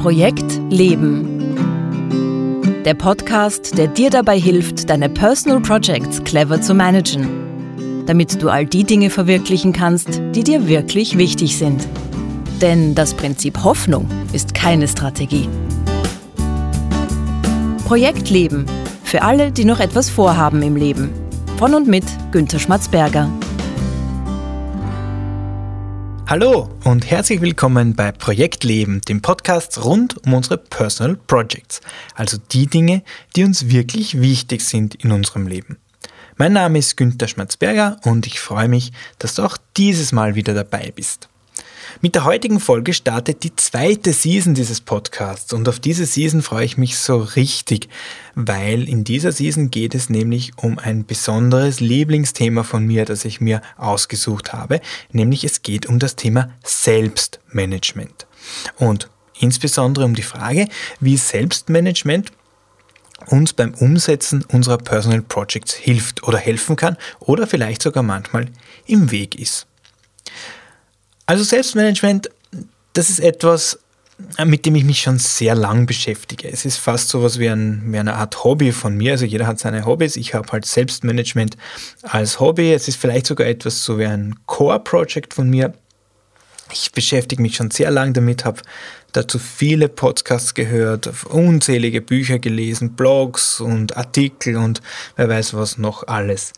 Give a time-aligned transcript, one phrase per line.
[0.00, 1.54] Projekt Leben.
[2.86, 7.28] Der Podcast, der dir dabei hilft, deine Personal Projects clever zu managen,
[8.06, 11.86] damit du all die Dinge verwirklichen kannst, die dir wirklich wichtig sind.
[12.62, 15.50] Denn das Prinzip Hoffnung ist keine Strategie.
[17.84, 18.64] Projekt Leben.
[19.04, 21.10] Für alle, die noch etwas vorhaben im Leben.
[21.58, 23.28] Von und mit Günter Schmatzberger.
[26.30, 31.80] Hallo und herzlich willkommen bei Projekt Leben, dem Podcast rund um unsere Personal Projects,
[32.14, 33.02] also die Dinge,
[33.34, 35.78] die uns wirklich wichtig sind in unserem Leben.
[36.36, 40.54] Mein Name ist Günther Schmatzberger und ich freue mich, dass du auch dieses Mal wieder
[40.54, 41.29] dabei bist.
[42.00, 46.64] Mit der heutigen Folge startet die zweite Season dieses Podcasts und auf diese Season freue
[46.64, 47.88] ich mich so richtig,
[48.34, 53.40] weil in dieser Season geht es nämlich um ein besonderes Lieblingsthema von mir, das ich
[53.40, 54.80] mir ausgesucht habe,
[55.12, 58.26] nämlich es geht um das Thema Selbstmanagement.
[58.78, 60.68] Und insbesondere um die Frage,
[61.00, 62.32] wie Selbstmanagement
[63.26, 68.46] uns beim Umsetzen unserer Personal Projects hilft oder helfen kann oder vielleicht sogar manchmal
[68.86, 69.66] im Weg ist.
[71.30, 72.28] Also Selbstmanagement,
[72.92, 73.78] das ist etwas,
[74.44, 76.50] mit dem ich mich schon sehr lang beschäftige.
[76.50, 79.12] Es ist fast so etwas wie, ein, wie eine Art Hobby von mir.
[79.12, 80.16] Also jeder hat seine Hobbys.
[80.16, 81.56] Ich habe halt Selbstmanagement
[82.02, 82.72] als Hobby.
[82.72, 85.72] Es ist vielleicht sogar etwas so wie ein Core-Project von mir.
[86.72, 88.62] Ich beschäftige mich schon sehr lange damit, habe
[89.12, 94.82] dazu viele Podcasts gehört, unzählige Bücher gelesen, Blogs und Artikel und
[95.14, 96.54] wer weiß was noch alles.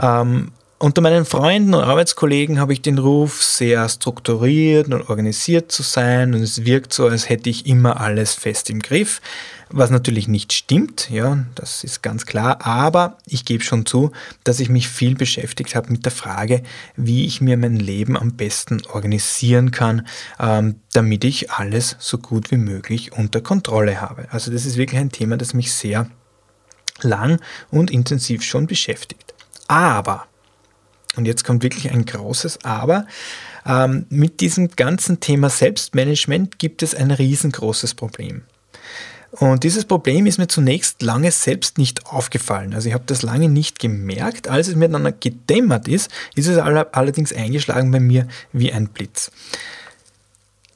[0.00, 0.52] Ähm,
[0.84, 6.34] unter meinen Freunden und Arbeitskollegen habe ich den Ruf, sehr strukturiert und organisiert zu sein
[6.34, 9.22] und es wirkt so, als hätte ich immer alles fest im Griff,
[9.70, 14.12] was natürlich nicht stimmt, ja, das ist ganz klar, aber ich gebe schon zu,
[14.44, 16.62] dass ich mich viel beschäftigt habe mit der Frage,
[16.96, 20.06] wie ich mir mein Leben am besten organisieren kann,
[20.38, 24.26] ähm, damit ich alles so gut wie möglich unter Kontrolle habe.
[24.32, 26.10] Also das ist wirklich ein Thema, das mich sehr
[27.00, 29.32] lang und intensiv schon beschäftigt.
[29.66, 30.26] Aber
[31.16, 33.06] und jetzt kommt wirklich ein großes Aber.
[33.66, 38.42] Ähm, mit diesem ganzen Thema Selbstmanagement gibt es ein riesengroßes Problem.
[39.32, 42.72] Und dieses Problem ist mir zunächst lange selbst nicht aufgefallen.
[42.72, 44.46] Also ich habe das lange nicht gemerkt.
[44.48, 49.32] Als es mir dann gedämmert ist, ist es allerdings eingeschlagen bei mir wie ein Blitz.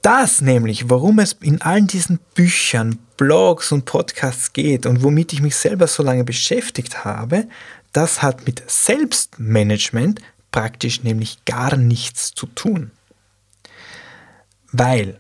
[0.02, 5.42] Das nämlich, worum es in allen diesen Büchern, Blogs und Podcasts geht und womit ich
[5.42, 7.46] mich selber so lange beschäftigt habe,
[7.92, 12.92] das hat mit Selbstmanagement praktisch nämlich gar nichts zu tun.
[14.72, 15.18] Weil,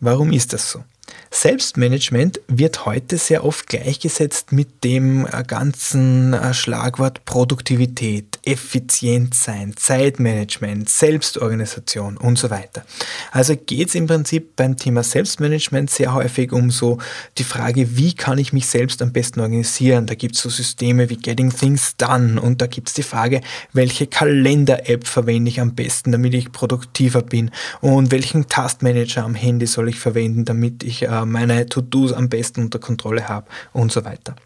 [0.00, 0.84] warum ist das so?
[1.30, 9.74] Selbstmanagement wird heute sehr oft gleichgesetzt mit dem äh, ganzen äh, Schlagwort Produktivität, Effizienz sein,
[9.76, 12.84] Zeitmanagement, Selbstorganisation und so weiter.
[13.32, 16.98] Also geht es im Prinzip beim Thema Selbstmanagement sehr häufig um so
[17.38, 20.06] die Frage, wie kann ich mich selbst am besten organisieren?
[20.06, 23.40] Da gibt es so Systeme wie Getting Things Done und da gibt es die Frage,
[23.72, 27.50] welche Kalender-App verwende ich am besten, damit ich produktiver bin
[27.80, 32.62] und welchen Taskmanager am Handy soll ich verwenden, damit ich äh, meine To-Dos am besten
[32.62, 34.36] unter Kontrolle habe und so weiter.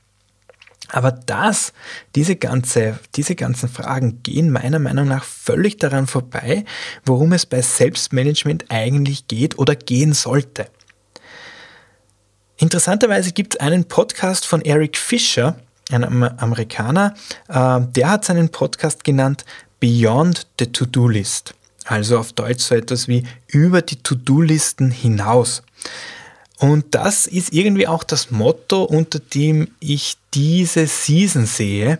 [0.90, 1.72] Aber das,
[2.14, 6.64] diese, ganze, diese ganzen Fragen gehen meiner Meinung nach völlig daran vorbei,
[7.04, 10.68] worum es bei Selbstmanagement eigentlich geht oder gehen sollte.
[12.56, 15.56] Interessanterweise gibt es einen Podcast von Eric Fisher,
[15.90, 17.14] einem Amerikaner,
[17.48, 19.44] äh, der hat seinen Podcast genannt
[19.80, 21.54] Beyond the To-Do List.
[21.84, 25.62] Also auf Deutsch so etwas wie über die To-Do-Listen hinaus.
[26.58, 31.98] Und das ist irgendwie auch das Motto, unter dem ich diese Season sehe.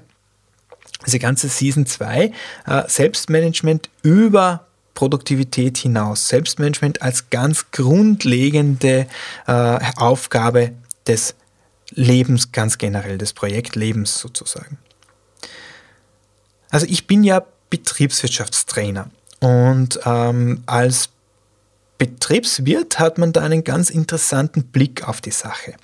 [1.06, 2.32] Diese ganze Season 2,
[2.66, 6.26] äh, Selbstmanagement über Produktivität hinaus.
[6.26, 9.06] Selbstmanagement als ganz grundlegende
[9.46, 10.72] äh, Aufgabe
[11.06, 11.36] des
[11.90, 14.76] Lebens ganz generell, des Projektlebens sozusagen.
[16.70, 19.08] Also ich bin ja Betriebswirtschaftstrainer
[19.40, 21.10] und ähm, als
[21.98, 25.74] Betriebswirt hat man da einen ganz interessanten Blick auf die Sache.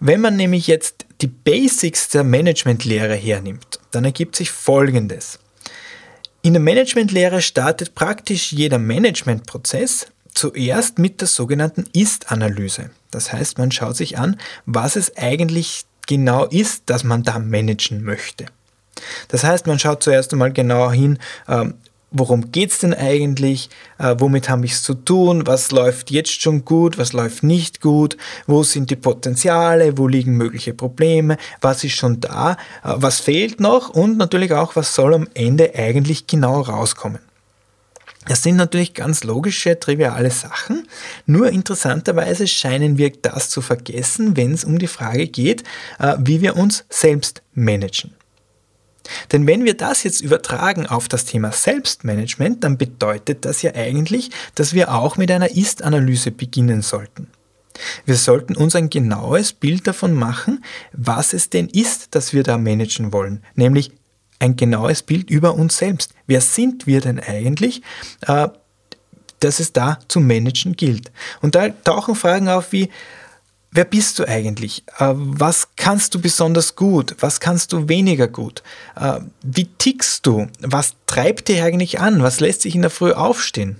[0.00, 5.38] Wenn man nämlich jetzt die Basics der Managementlehre hernimmt, dann ergibt sich Folgendes.
[6.42, 12.90] In der Managementlehre startet praktisch jeder Managementprozess zuerst mit der sogenannten Ist-Analyse.
[13.10, 18.02] Das heißt, man schaut sich an, was es eigentlich genau ist, dass man da managen
[18.02, 18.46] möchte.
[19.28, 21.18] Das heißt, man schaut zuerst einmal genau hin,
[21.48, 21.74] ähm,
[22.14, 23.68] worum geht es denn eigentlich,
[23.98, 27.82] äh, womit habe ich es zu tun, was läuft jetzt schon gut, was läuft nicht
[27.82, 28.16] gut,
[28.46, 32.52] wo sind die Potenziale, wo liegen mögliche Probleme, was ist schon da,
[32.82, 33.90] äh, was fehlt noch?
[33.90, 37.18] Und natürlich auch, was soll am Ende eigentlich genau rauskommen.
[38.26, 40.88] Das sind natürlich ganz logische, triviale Sachen.
[41.26, 45.64] Nur interessanterweise scheinen wir das zu vergessen, wenn es um die Frage geht,
[45.98, 48.14] äh, wie wir uns selbst managen.
[49.32, 54.30] Denn wenn wir das jetzt übertragen auf das Thema Selbstmanagement, dann bedeutet das ja eigentlich,
[54.54, 57.28] dass wir auch mit einer Ist-Analyse beginnen sollten.
[58.04, 62.56] Wir sollten uns ein genaues Bild davon machen, was es denn ist, das wir da
[62.56, 63.92] managen wollen, nämlich
[64.38, 66.14] ein genaues Bild über uns selbst.
[66.26, 67.82] Wer sind wir denn eigentlich,
[68.26, 68.48] äh,
[69.40, 71.10] dass es da zu managen gilt?
[71.40, 72.90] Und da tauchen Fragen auf wie,
[73.74, 74.84] wer bist du eigentlich?
[74.98, 77.16] Äh, was kannst du besonders gut?
[77.20, 78.62] Was kannst du weniger gut?
[78.96, 80.46] Äh, wie tickst du?
[80.60, 82.22] Was treibt dich eigentlich an?
[82.22, 83.76] Was lässt sich in der Früh aufstehen?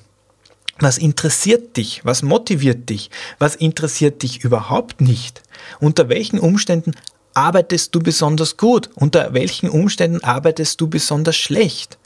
[0.81, 2.05] Was interessiert dich?
[2.05, 3.11] Was motiviert dich?
[3.39, 5.43] Was interessiert dich überhaupt nicht?
[5.79, 6.93] Unter welchen Umständen
[7.33, 8.91] arbeitest du besonders gut?
[8.97, 11.99] Unter welchen Umständen arbeitest du besonders schlecht?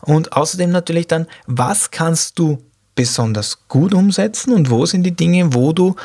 [0.00, 2.58] Und außerdem natürlich dann, was kannst du
[2.94, 5.96] besonders gut umsetzen und wo sind die Dinge, wo du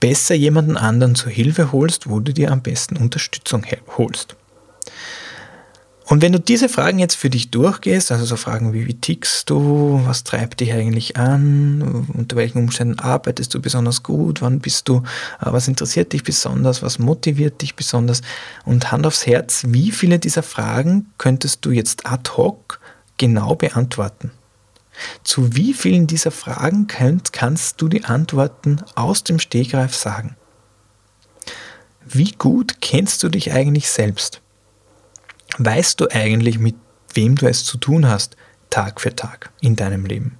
[0.00, 3.64] besser jemanden anderen zur Hilfe holst, wo du dir am besten Unterstützung
[3.96, 4.36] holst?
[6.10, 9.48] Und wenn du diese Fragen jetzt für dich durchgehst, also so Fragen wie, wie tickst
[9.48, 14.88] du, was treibt dich eigentlich an, unter welchen Umständen arbeitest du besonders gut, wann bist
[14.88, 15.04] du,
[15.40, 18.22] äh, was interessiert dich besonders, was motiviert dich besonders
[18.64, 22.80] und Hand aufs Herz, wie viele dieser Fragen könntest du jetzt ad hoc
[23.16, 24.32] genau beantworten?
[25.24, 30.36] Zu wie vielen dieser Fragen könnt, kannst du die Antworten aus dem Stegreif sagen?
[32.04, 34.40] Wie gut kennst du dich eigentlich selbst?
[35.58, 36.76] weißt du eigentlich, mit
[37.14, 38.36] wem du es zu tun hast,
[38.70, 40.38] Tag für Tag in deinem Leben?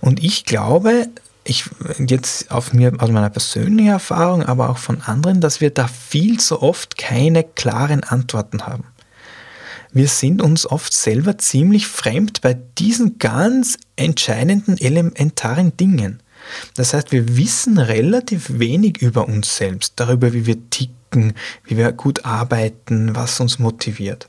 [0.00, 1.08] Und ich glaube,
[1.44, 1.68] ich
[1.98, 6.40] jetzt auf mir, aus meiner persönlichen Erfahrung, aber auch von anderen, dass wir da viel
[6.40, 8.84] zu oft keine klaren Antworten haben.
[9.92, 16.20] Wir sind uns oft selber ziemlich fremd bei diesen ganz entscheidenden, elementaren Dingen.
[16.74, 20.96] Das heißt, wir wissen relativ wenig über uns selbst, darüber, wie wir ticken
[21.64, 24.28] wie wir gut arbeiten, was uns motiviert.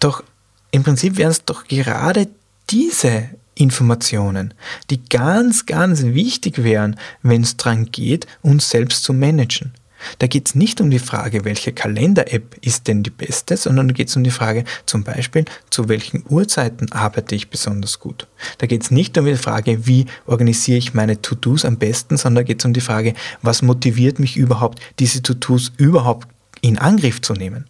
[0.00, 0.22] Doch
[0.70, 2.28] im Prinzip wären es doch gerade
[2.70, 4.54] diese Informationen,
[4.90, 9.72] die ganz, ganz wichtig wären, wenn es daran geht, uns selbst zu managen.
[10.18, 13.94] Da geht es nicht um die Frage, welche Kalender-App ist denn die beste, sondern da
[13.94, 18.26] geht es um die Frage zum Beispiel, zu welchen Uhrzeiten arbeite ich besonders gut.
[18.58, 22.42] Da geht es nicht um die Frage, wie organisiere ich meine To-Dos am besten, sondern
[22.44, 26.28] da geht es um die Frage, was motiviert mich überhaupt, diese To-Dos überhaupt
[26.60, 27.66] in Angriff zu nehmen.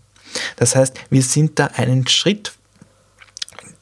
[0.56, 2.52] Das heißt, wir sind da einen Schritt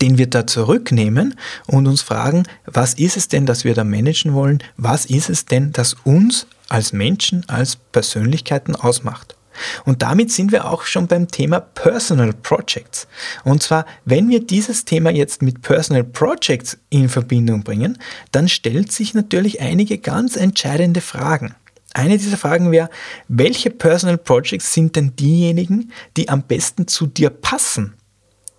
[0.02, 4.34] den wir da zurücknehmen und uns fragen, was ist es denn, das wir da managen
[4.34, 4.62] wollen?
[4.76, 9.36] Was ist es denn, das uns als Menschen, als Persönlichkeiten ausmacht.
[9.84, 13.06] Und damit sind wir auch schon beim Thema Personal Projects.
[13.44, 17.98] Und zwar, wenn wir dieses Thema jetzt mit Personal Projects in Verbindung bringen,
[18.32, 21.54] dann stellt sich natürlich einige ganz entscheidende Fragen.
[21.94, 22.90] Eine dieser Fragen wäre,
[23.28, 27.94] welche Personal Projects sind denn diejenigen, die am besten zu dir passen?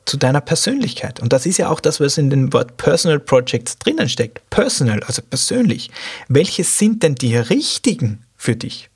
[0.08, 1.20] Zu deiner Persönlichkeit.
[1.20, 4.42] Und das ist ja auch das, was in dem Wort Personal Projects drinnen steckt.
[4.50, 5.92] Personal, also persönlich.
[6.28, 8.90] Welche sind denn die richtigen für dich?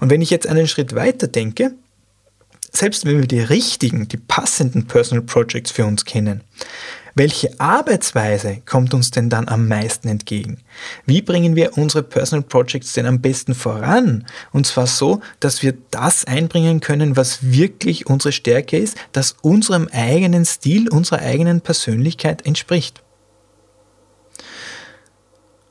[0.00, 1.72] Und wenn ich jetzt einen Schritt weiter denke,
[2.72, 6.42] selbst wenn wir die richtigen, die passenden Personal Projects für uns kennen,
[7.18, 10.58] welche Arbeitsweise kommt uns denn dann am meisten entgegen?
[11.04, 14.24] Wie bringen wir unsere Personal Projects denn am besten voran?
[14.52, 19.88] Und zwar so, dass wir das einbringen können, was wirklich unsere Stärke ist, das unserem
[19.92, 23.02] eigenen Stil, unserer eigenen Persönlichkeit entspricht.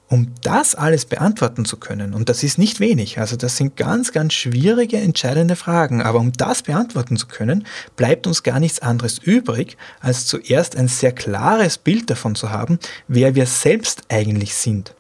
[0.10, 4.14] Um das alles beantworten zu können, und das ist nicht wenig, also das sind ganz,
[4.14, 9.18] ganz schwierige, entscheidende Fragen, aber um das beantworten zu können, bleibt uns gar nichts anderes
[9.18, 14.94] übrig, als zuerst ein sehr klares Bild davon zu haben, wer wir selbst eigentlich sind.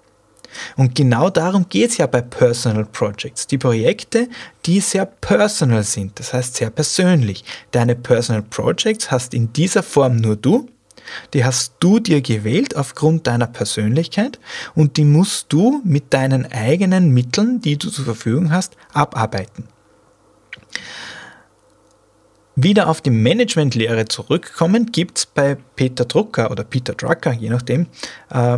[0.75, 3.47] Und genau darum geht es ja bei Personal Projects.
[3.47, 4.27] Die Projekte,
[4.65, 7.43] die sehr personal sind, das heißt sehr persönlich.
[7.71, 10.67] Deine Personal Projects hast in dieser Form nur du
[11.33, 14.39] die hast du dir gewählt aufgrund deiner Persönlichkeit
[14.75, 19.67] und die musst du mit deinen eigenen Mitteln, die du zur Verfügung hast, abarbeiten.
[22.55, 27.85] Wieder auf die Managementlehre zurückkommen, gibt es bei Peter Drucker oder Peter Drucker, je nachdem,
[28.31, 28.57] äh,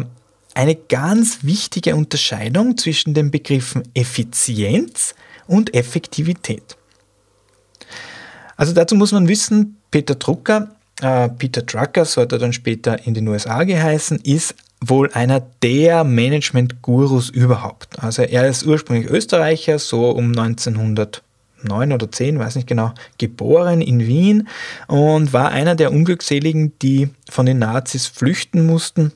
[0.53, 5.15] eine ganz wichtige Unterscheidung zwischen den Begriffen Effizienz
[5.47, 6.77] und Effektivität.
[8.55, 13.05] Also dazu muss man wissen, Peter Drucker äh, Peter Drucker, so hat er dann später
[13.05, 18.01] in den USA geheißen, ist wohl einer der Management-Gurus überhaupt.
[18.01, 21.21] Also er ist ursprünglich Österreicher, so um 1900
[21.63, 24.47] neun oder zehn, weiß nicht genau, geboren in Wien
[24.87, 29.11] und war einer der Unglückseligen, die von den Nazis flüchten mussten.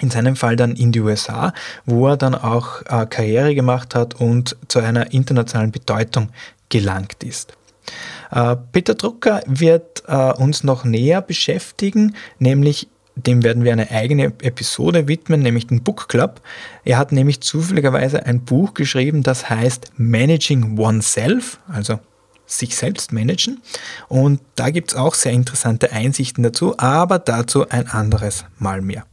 [0.00, 1.52] In seinem Fall dann in die USA,
[1.86, 6.30] wo er dann auch äh, Karriere gemacht hat und zu einer internationalen Bedeutung
[6.70, 7.52] gelangt ist.
[8.32, 14.32] Äh, Peter Drucker wird äh, uns noch näher beschäftigen, nämlich dem werden wir eine eigene
[14.40, 16.40] Episode widmen, nämlich den Book Club.
[16.84, 22.00] Er hat nämlich zufälligerweise ein Buch geschrieben, das heißt Managing Oneself, also
[22.46, 23.60] sich selbst managen.
[24.08, 29.04] Und da gibt es auch sehr interessante Einsichten dazu, aber dazu ein anderes Mal mehr.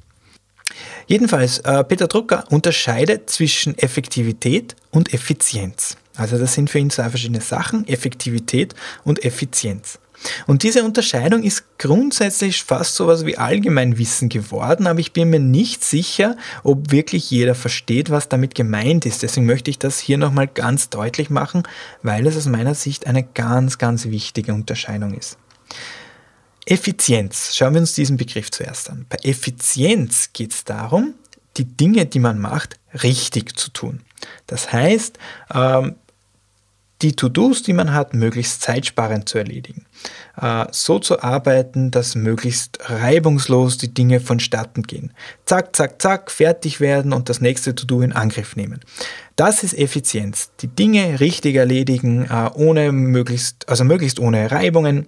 [1.08, 5.98] Jedenfalls, äh, Peter Drucker unterscheidet zwischen Effektivität und Effizienz.
[6.20, 10.00] Also das sind für ihn zwei verschiedene Sachen, Effektivität und Effizienz.
[10.48, 15.40] Und diese Unterscheidung ist grundsätzlich fast so etwas wie Allgemeinwissen geworden, aber ich bin mir
[15.40, 19.24] nicht sicher, ob wirklich jeder versteht, was damit gemeint ist.
[19.24, 21.64] Deswegen möchte ich das hier nochmal ganz deutlich machen,
[22.04, 25.38] weil es aus meiner Sicht eine ganz, ganz wichtige Unterscheidung ist.
[26.66, 27.56] Effizienz.
[27.56, 29.06] Schauen wir uns diesen Begriff zuerst an.
[29.10, 31.16] Bei Effizienz geht es darum,
[31.58, 34.02] die Dinge, die man macht, richtig zu tun.
[34.48, 35.18] Das heißt,
[35.54, 35.96] ähm,
[37.01, 39.86] die To-Dos, die man hat, möglichst zeitsparend zu erledigen.
[40.39, 45.13] Äh, so zu arbeiten, dass möglichst reibungslos die Dinge vonstatten gehen.
[45.46, 48.82] Zack, zack, zack, fertig werden und das nächste To-Do in Angriff nehmen.
[49.38, 50.51] Das ist Effizienz.
[50.60, 55.08] Die Dinge richtig erledigen, äh, ohne möglichst, also möglichst ohne Reibungen,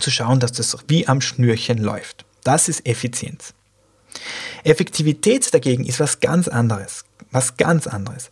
[0.00, 2.24] zu schauen, dass das wie am Schnürchen läuft.
[2.42, 3.54] Das ist Effizienz.
[4.64, 7.04] Effektivität dagegen ist was ganz anderes.
[7.30, 8.30] Was ganz anderes.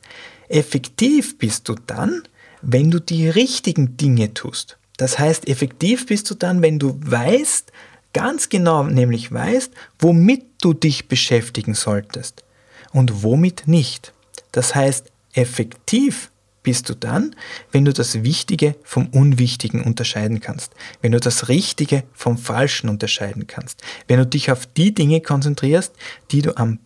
[0.49, 2.23] Effektiv bist du dann,
[2.62, 4.78] wenn du die richtigen Dinge tust.
[4.97, 7.73] Das heißt, effektiv bist du dann, wenn du weißt,
[8.12, 12.45] ganz genau nämlich weißt, womit du dich beschäftigen solltest
[12.92, 14.12] und womit nicht.
[14.52, 16.31] Das heißt, effektiv
[16.62, 17.35] bist du dann,
[17.73, 23.47] wenn du das Wichtige vom Unwichtigen unterscheiden kannst, wenn du das Richtige vom Falschen unterscheiden
[23.47, 25.92] kannst, wenn du dich auf die Dinge konzentrierst,
[26.31, 26.78] die du am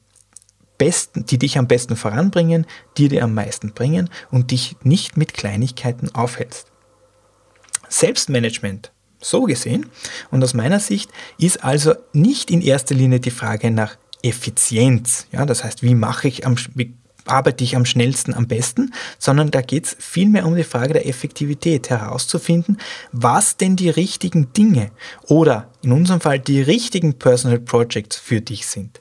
[0.78, 2.66] besten, die dich am besten voranbringen,
[2.97, 6.71] die dir am meisten bringen und dich nicht mit Kleinigkeiten aufhältst.
[7.88, 9.87] Selbstmanagement, so gesehen,
[10.30, 15.26] und aus meiner Sicht ist also nicht in erster Linie die Frage nach Effizienz.
[15.33, 16.95] Ja, das heißt, wie mache ich am, wie
[17.26, 21.09] arbeite ich am schnellsten, am besten, sondern da geht es vielmehr um die Frage der
[21.09, 22.78] Effektivität, herauszufinden,
[23.12, 24.90] was denn die richtigen Dinge
[25.26, 29.00] oder in unserem Fall die richtigen Personal Projects für dich sind.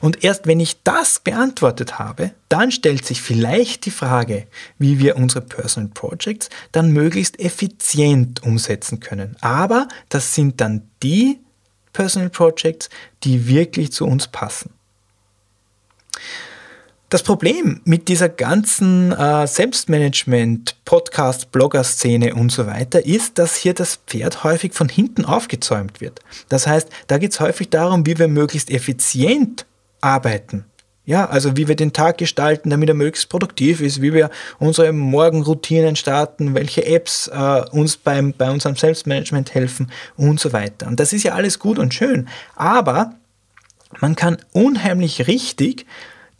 [0.00, 4.46] Und erst wenn ich das beantwortet habe, dann stellt sich vielleicht die Frage,
[4.78, 9.36] wie wir unsere Personal Projects dann möglichst effizient umsetzen können.
[9.40, 11.38] Aber das sind dann die
[11.92, 12.90] Personal Projects,
[13.22, 14.70] die wirklich zu uns passen.
[17.14, 23.72] Das Problem mit dieser ganzen äh, Selbstmanagement, Podcast, Blogger-Szene und so weiter ist, dass hier
[23.72, 26.18] das Pferd häufig von hinten aufgezäumt wird.
[26.48, 29.64] Das heißt, da geht es häufig darum, wie wir möglichst effizient
[30.04, 30.66] arbeiten.
[31.06, 34.90] Ja, also wie wir den Tag gestalten, damit er möglichst produktiv ist, wie wir unsere
[34.92, 40.86] Morgenroutinen starten, welche Apps äh, uns beim, bei unserem Selbstmanagement helfen und so weiter.
[40.86, 42.28] Und das ist ja alles gut und schön.
[42.56, 43.14] Aber
[44.00, 45.84] man kann unheimlich richtig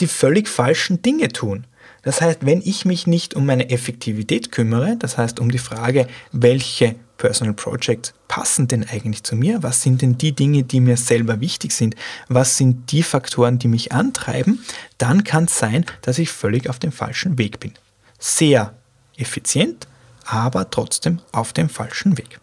[0.01, 1.67] die völlig falschen Dinge tun.
[2.03, 6.07] Das heißt, wenn ich mich nicht um meine Effektivität kümmere, das heißt um die Frage,
[6.33, 9.63] welche Personal Projects passen denn eigentlich zu mir?
[9.63, 11.95] Was sind denn die Dinge, die mir selber wichtig sind?
[12.29, 14.65] Was sind die Faktoren, die mich antreiben?
[14.99, 17.73] Dann kann es sein, dass ich völlig auf dem falschen Weg bin.
[18.19, 18.75] Sehr
[19.17, 19.87] effizient,
[20.25, 22.41] aber trotzdem auf dem falschen Weg.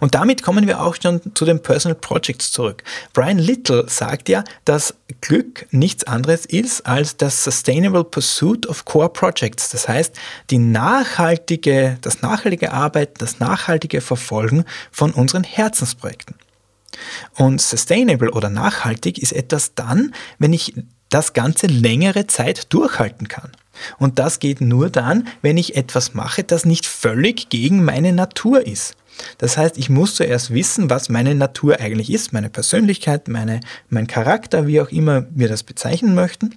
[0.00, 2.82] Und damit kommen wir auch schon zu den Personal Projects zurück.
[3.12, 9.08] Brian Little sagt ja, dass Glück nichts anderes ist als das Sustainable Pursuit of Core
[9.08, 9.70] Projects.
[9.70, 10.14] Das heißt,
[10.50, 16.36] die nachhaltige, das nachhaltige Arbeiten, das nachhaltige Verfolgen von unseren Herzensprojekten.
[17.34, 20.74] Und sustainable oder nachhaltig ist etwas dann, wenn ich
[21.08, 23.52] das Ganze längere Zeit durchhalten kann.
[23.98, 28.66] Und das geht nur dann, wenn ich etwas mache, das nicht völlig gegen meine Natur
[28.66, 28.96] ist.
[29.38, 34.06] Das heißt, ich muss zuerst wissen, was meine Natur eigentlich ist, meine Persönlichkeit, meine, mein
[34.06, 36.56] Charakter, wie auch immer wir das bezeichnen möchten.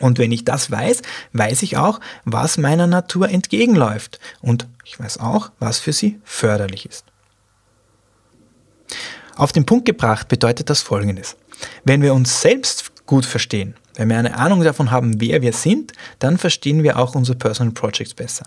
[0.00, 4.20] Und wenn ich das weiß, weiß ich auch, was meiner Natur entgegenläuft.
[4.40, 7.04] Und ich weiß auch, was für sie förderlich ist.
[9.36, 11.36] Auf den Punkt gebracht bedeutet das Folgendes.
[11.84, 15.92] Wenn wir uns selbst gut verstehen, wenn wir eine Ahnung davon haben, wer wir sind,
[16.18, 18.46] dann verstehen wir auch unsere Personal Projects besser.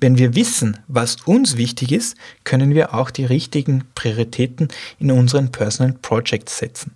[0.00, 5.52] Wenn wir wissen, was uns wichtig ist, können wir auch die richtigen Prioritäten in unseren
[5.52, 6.94] Personal Projects setzen.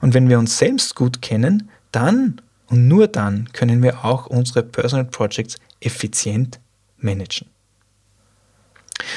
[0.00, 4.62] Und wenn wir uns selbst gut kennen, dann und nur dann können wir auch unsere
[4.62, 6.58] Personal Projects effizient
[6.98, 7.48] managen.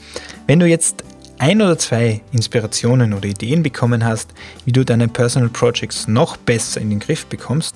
[0.48, 1.04] Wenn du jetzt
[1.38, 4.32] ein oder zwei Inspirationen oder Ideen bekommen hast,
[4.66, 7.76] wie du deine Personal Projects noch besser in den Griff bekommst,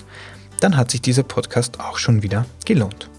[0.60, 3.12] dann hat sich dieser Podcast auch schon wieder gelohnt.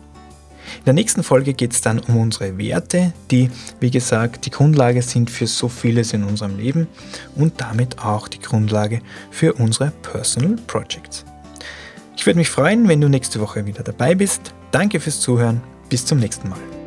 [0.79, 3.51] In der nächsten Folge geht es dann um unsere Werte, die,
[3.81, 6.89] wie gesagt, die Grundlage sind für so vieles in unserem Leben
[7.35, 9.01] und damit auch die Grundlage
[9.31, 11.25] für unsere Personal Projects.
[12.17, 14.55] Ich würde mich freuen, wenn du nächste Woche wieder dabei bist.
[14.71, 15.61] Danke fürs Zuhören.
[15.89, 16.82] Bis zum nächsten Mal.